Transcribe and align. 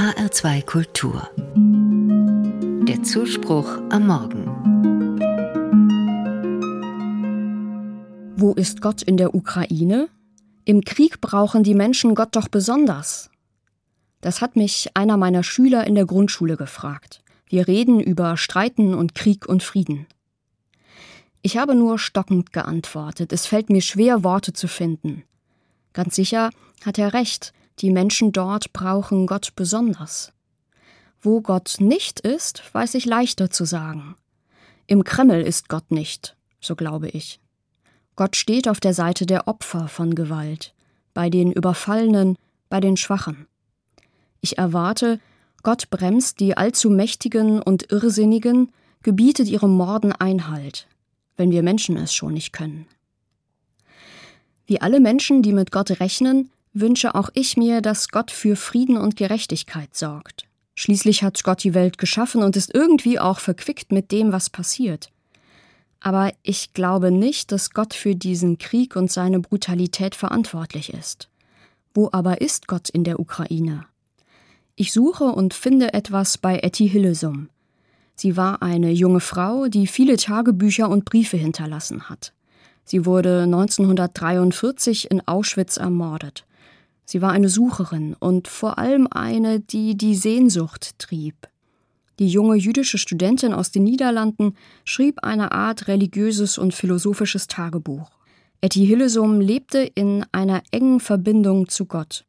HR2 0.00 0.64
Kultur. 0.64 1.28
Der 2.88 3.02
Zuspruch 3.02 3.68
am 3.90 4.06
Morgen. 4.06 4.46
Wo 8.34 8.54
ist 8.54 8.80
Gott 8.80 9.02
in 9.02 9.18
der 9.18 9.34
Ukraine? 9.34 10.08
Im 10.64 10.86
Krieg 10.86 11.20
brauchen 11.20 11.64
die 11.64 11.74
Menschen 11.74 12.14
Gott 12.14 12.34
doch 12.34 12.48
besonders. 12.48 13.28
Das 14.22 14.40
hat 14.40 14.56
mich 14.56 14.88
einer 14.94 15.18
meiner 15.18 15.42
Schüler 15.42 15.86
in 15.86 15.96
der 15.96 16.06
Grundschule 16.06 16.56
gefragt. 16.56 17.22
Wir 17.46 17.68
reden 17.68 18.00
über 18.00 18.38
Streiten 18.38 18.94
und 18.94 19.14
Krieg 19.14 19.46
und 19.46 19.62
Frieden. 19.62 20.06
Ich 21.42 21.58
habe 21.58 21.74
nur 21.74 21.98
stockend 21.98 22.54
geantwortet. 22.54 23.34
Es 23.34 23.44
fällt 23.44 23.68
mir 23.68 23.82
schwer, 23.82 24.24
Worte 24.24 24.54
zu 24.54 24.66
finden. 24.66 25.24
Ganz 25.92 26.14
sicher 26.14 26.48
hat 26.86 26.96
er 26.96 27.12
recht, 27.12 27.52
die 27.80 27.90
Menschen 27.90 28.32
dort 28.32 28.72
brauchen 28.72 29.26
Gott 29.26 29.54
besonders. 29.56 30.32
Wo 31.20 31.40
Gott 31.40 31.76
nicht 31.78 32.20
ist, 32.20 32.62
weiß 32.72 32.94
ich 32.94 33.04
leichter 33.06 33.50
zu 33.50 33.64
sagen. 33.64 34.16
Im 34.86 35.04
Kreml 35.04 35.40
ist 35.40 35.68
Gott 35.68 35.90
nicht, 35.90 36.36
so 36.60 36.76
glaube 36.76 37.08
ich. 37.08 37.40
Gott 38.16 38.36
steht 38.36 38.68
auf 38.68 38.80
der 38.80 38.94
Seite 38.94 39.24
der 39.24 39.48
Opfer 39.48 39.88
von 39.88 40.14
Gewalt, 40.14 40.74
bei 41.14 41.30
den 41.30 41.52
Überfallenen, 41.52 42.36
bei 42.68 42.80
den 42.80 42.96
Schwachen. 42.96 43.46
Ich 44.40 44.58
erwarte, 44.58 45.20
Gott 45.62 45.90
bremst 45.90 46.40
die 46.40 46.56
allzu 46.56 46.90
Mächtigen 46.90 47.60
und 47.62 47.90
Irrsinnigen, 47.92 48.72
gebietet 49.02 49.48
ihrem 49.48 49.74
Morden 49.74 50.12
Einhalt, 50.12 50.86
wenn 51.36 51.50
wir 51.50 51.62
Menschen 51.62 51.96
es 51.96 52.14
schon 52.14 52.34
nicht 52.34 52.52
können. 52.52 52.86
Wie 54.66 54.80
alle 54.80 55.00
Menschen, 55.00 55.42
die 55.42 55.52
mit 55.52 55.72
Gott 55.72 56.00
rechnen, 56.00 56.50
wünsche 56.72 57.14
auch 57.14 57.30
ich 57.34 57.56
mir, 57.56 57.80
dass 57.80 58.08
Gott 58.08 58.30
für 58.30 58.56
Frieden 58.56 58.96
und 58.96 59.16
Gerechtigkeit 59.16 59.94
sorgt. 59.94 60.46
Schließlich 60.74 61.22
hat 61.22 61.42
Gott 61.44 61.62
die 61.64 61.74
Welt 61.74 61.98
geschaffen 61.98 62.42
und 62.42 62.56
ist 62.56 62.74
irgendwie 62.74 63.18
auch 63.18 63.40
verquickt 63.40 63.92
mit 63.92 64.12
dem, 64.12 64.32
was 64.32 64.50
passiert. 64.50 65.10
Aber 66.00 66.32
ich 66.42 66.72
glaube 66.72 67.10
nicht, 67.10 67.52
dass 67.52 67.70
Gott 67.70 67.92
für 67.92 68.16
diesen 68.16 68.56
Krieg 68.56 68.96
und 68.96 69.12
seine 69.12 69.40
Brutalität 69.40 70.14
verantwortlich 70.14 70.94
ist. 70.94 71.28
Wo 71.92 72.08
aber 72.12 72.40
ist 72.40 72.66
Gott 72.68 72.88
in 72.88 73.04
der 73.04 73.20
Ukraine? 73.20 73.84
Ich 74.76 74.92
suche 74.92 75.24
und 75.24 75.52
finde 75.52 75.92
etwas 75.92 76.38
bei 76.38 76.60
Etty 76.60 76.88
Hillesum. 76.88 77.50
Sie 78.14 78.36
war 78.36 78.62
eine 78.62 78.90
junge 78.90 79.20
Frau, 79.20 79.66
die 79.66 79.86
viele 79.86 80.16
Tagebücher 80.16 80.88
und 80.88 81.04
Briefe 81.04 81.36
hinterlassen 81.36 82.08
hat. 82.08 82.32
Sie 82.84 83.04
wurde 83.04 83.42
1943 83.42 85.10
in 85.10 85.26
Auschwitz 85.26 85.76
ermordet. 85.76 86.46
Sie 87.10 87.20
war 87.20 87.32
eine 87.32 87.48
Sucherin 87.48 88.14
und 88.20 88.46
vor 88.46 88.78
allem 88.78 89.08
eine, 89.10 89.58
die 89.58 89.96
die 89.96 90.14
Sehnsucht 90.14 90.96
trieb. 91.00 91.48
Die 92.20 92.28
junge 92.28 92.54
jüdische 92.54 92.98
Studentin 92.98 93.52
aus 93.52 93.72
den 93.72 93.82
Niederlanden 93.82 94.54
schrieb 94.84 95.24
eine 95.24 95.50
Art 95.50 95.88
religiöses 95.88 96.56
und 96.56 96.72
philosophisches 96.72 97.48
Tagebuch. 97.48 98.12
Etty 98.60 98.86
Hillesum 98.86 99.40
lebte 99.40 99.80
in 99.80 100.24
einer 100.30 100.62
engen 100.70 101.00
Verbindung 101.00 101.66
zu 101.66 101.86
Gott. 101.86 102.24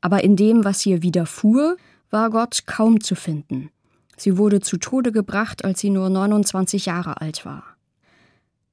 Aber 0.00 0.22
in 0.22 0.36
dem, 0.36 0.64
was 0.64 0.86
ihr 0.86 1.02
widerfuhr, 1.02 1.76
war 2.10 2.30
Gott 2.30 2.62
kaum 2.66 3.00
zu 3.00 3.16
finden. 3.16 3.70
Sie 4.16 4.38
wurde 4.38 4.60
zu 4.60 4.76
Tode 4.76 5.10
gebracht, 5.10 5.64
als 5.64 5.80
sie 5.80 5.90
nur 5.90 6.08
29 6.08 6.86
Jahre 6.86 7.20
alt 7.20 7.44
war. 7.44 7.64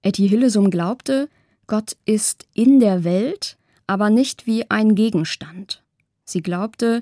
Etty 0.03 0.30
Hillesum 0.30 0.69
glaubte, 0.69 1.28
Gott 1.66 1.97
ist 2.06 2.45
in 2.53 2.80
der 2.80 3.03
Welt, 3.03 3.58
aber 3.90 4.12
nicht 4.12 4.45
wie 4.45 4.70
ein 4.70 4.94
Gegenstand. 4.94 5.82
Sie 6.23 6.44
glaubte, 6.44 7.02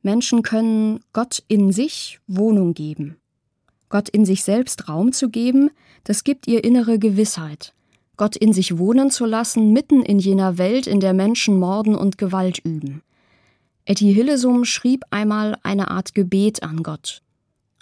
Menschen 0.00 0.40
können 0.40 1.00
Gott 1.12 1.42
in 1.48 1.70
sich 1.70 2.18
Wohnung 2.26 2.72
geben. 2.72 3.18
Gott 3.90 4.08
in 4.08 4.24
sich 4.24 4.42
selbst 4.42 4.88
Raum 4.88 5.12
zu 5.12 5.28
geben, 5.28 5.68
das 6.04 6.24
gibt 6.24 6.46
ihr 6.46 6.64
innere 6.64 6.98
Gewissheit. 6.98 7.74
Gott 8.16 8.36
in 8.36 8.54
sich 8.54 8.78
wohnen 8.78 9.10
zu 9.10 9.26
lassen, 9.26 9.74
mitten 9.74 10.02
in 10.02 10.18
jener 10.18 10.56
Welt, 10.56 10.86
in 10.86 11.00
der 11.00 11.12
Menschen 11.12 11.58
morden 11.58 11.94
und 11.94 12.16
Gewalt 12.16 12.58
üben. 12.58 13.02
Etty 13.84 14.14
Hillesum 14.14 14.64
schrieb 14.64 15.04
einmal 15.10 15.58
eine 15.62 15.90
Art 15.90 16.14
Gebet 16.14 16.62
an 16.62 16.82
Gott. 16.82 17.20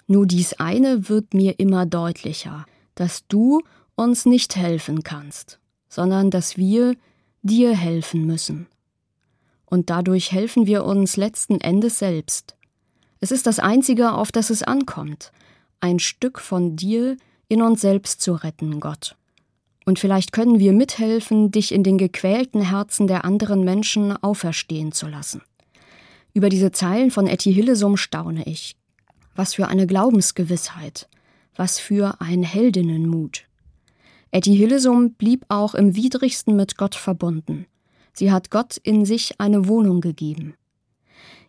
Nur 0.05 0.27
dies 0.27 0.51
eine 0.55 1.07
wird 1.07 1.33
mir 1.33 1.59
immer 1.59 1.85
deutlicher, 1.85 2.65
dass 2.93 3.25
du 3.29 3.61
uns 3.95 4.25
nicht 4.25 4.57
helfen 4.57 5.03
kannst, 5.03 5.59
sondern 5.87 6.29
dass 6.29 6.57
wir 6.57 6.97
dir 7.41 7.75
helfen 7.75 8.25
müssen. 8.25 8.67
Und 9.65 9.89
dadurch 9.89 10.31
helfen 10.31 10.65
wir 10.65 10.85
uns 10.85 11.17
letzten 11.17 11.59
Endes 11.59 11.99
selbst. 11.99 12.55
Es 13.19 13.31
ist 13.31 13.47
das 13.47 13.59
Einzige, 13.59 14.13
auf 14.13 14.31
das 14.31 14.49
es 14.49 14.63
ankommt, 14.63 15.31
ein 15.79 15.99
Stück 15.99 16.39
von 16.39 16.75
dir 16.75 17.17
in 17.47 17.61
uns 17.61 17.81
selbst 17.81 18.21
zu 18.21 18.33
retten, 18.33 18.79
Gott. 18.79 19.15
Und 19.85 19.99
vielleicht 19.99 20.33
können 20.33 20.59
wir 20.59 20.73
mithelfen, 20.73 21.49
dich 21.49 21.71
in 21.71 21.83
den 21.83 21.97
gequälten 21.97 22.61
Herzen 22.61 23.07
der 23.07 23.23
anderen 23.23 23.63
Menschen 23.63 24.11
auferstehen 24.21 24.91
zu 24.91 25.07
lassen. 25.07 25.41
Über 26.33 26.49
diese 26.49 26.71
Zeilen 26.71 27.09
von 27.09 27.25
Etty 27.25 27.53
Hillesum 27.53 27.97
staune 27.97 28.43
ich. 28.45 28.75
Was 29.35 29.53
für 29.53 29.67
eine 29.67 29.87
Glaubensgewissheit, 29.87 31.07
was 31.55 31.79
für 31.79 32.19
ein 32.19 32.43
Heldinnenmut. 32.43 33.45
Etty 34.31 34.55
Hillesum 34.55 35.13
blieb 35.13 35.45
auch 35.47 35.73
im 35.73 35.95
widrigsten 35.95 36.55
mit 36.55 36.77
Gott 36.77 36.95
verbunden. 36.95 37.65
Sie 38.13 38.31
hat 38.31 38.51
Gott 38.51 38.77
in 38.77 39.05
sich 39.05 39.39
eine 39.39 39.67
Wohnung 39.67 40.01
gegeben. 40.01 40.55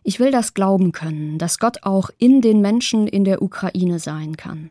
Ich 0.03 0.19
will 0.19 0.31
das 0.31 0.53
glauben 0.53 0.91
können, 0.91 1.37
dass 1.37 1.59
Gott 1.59 1.83
auch 1.83 2.09
in 2.17 2.41
den 2.41 2.61
Menschen 2.61 3.07
in 3.07 3.25
der 3.25 3.41
Ukraine 3.41 3.99
sein 3.99 4.37
kann, 4.37 4.69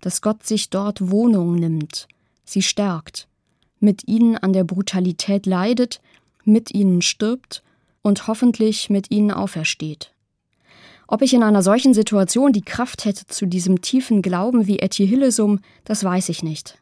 dass 0.00 0.22
Gott 0.22 0.44
sich 0.44 0.70
dort 0.70 1.10
Wohnung 1.10 1.54
nimmt, 1.54 2.08
sie 2.44 2.62
stärkt, 2.62 3.28
mit 3.78 4.08
ihnen 4.08 4.36
an 4.36 4.52
der 4.52 4.64
Brutalität 4.64 5.46
leidet, 5.46 6.00
mit 6.44 6.72
ihnen 6.74 7.02
stirbt 7.02 7.62
und 8.02 8.26
hoffentlich 8.26 8.90
mit 8.90 9.10
ihnen 9.10 9.30
aufersteht. 9.30 10.12
Ob 11.08 11.22
ich 11.22 11.34
in 11.34 11.44
einer 11.44 11.62
solchen 11.62 11.94
Situation 11.94 12.52
die 12.52 12.62
Kraft 12.62 13.04
hätte 13.04 13.26
zu 13.26 13.46
diesem 13.46 13.80
tiefen 13.80 14.22
Glauben 14.22 14.66
wie 14.66 14.80
Etty 14.80 15.06
Hillesum, 15.06 15.60
das 15.84 16.02
weiß 16.02 16.28
ich 16.30 16.42
nicht. 16.42 16.78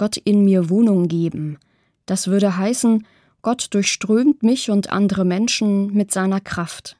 Gott 0.00 0.16
in 0.16 0.46
mir 0.46 0.70
Wohnung 0.70 1.08
geben. 1.08 1.58
Das 2.06 2.28
würde 2.28 2.56
heißen, 2.56 3.06
Gott 3.42 3.66
durchströmt 3.74 4.42
mich 4.42 4.70
und 4.70 4.88
andere 4.88 5.26
Menschen 5.26 5.92
mit 5.92 6.10
seiner 6.10 6.40
Kraft, 6.40 6.96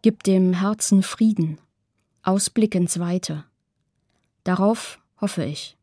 gibt 0.00 0.26
dem 0.26 0.54
Herzen 0.54 1.02
Frieden, 1.02 1.58
Ausblick 2.22 2.74
ins 2.74 2.98
Weite. 2.98 3.44
Darauf 4.42 5.00
hoffe 5.20 5.44
ich. 5.44 5.76